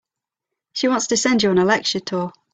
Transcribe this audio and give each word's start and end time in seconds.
She 0.73 0.87
wants 0.87 1.05
to 1.05 1.15
send 1.17 1.43
you 1.43 1.51
on 1.51 1.59
a 1.59 1.63
lecture 1.63 1.99
tour. 1.99 2.33